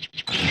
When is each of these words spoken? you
you 0.00 0.49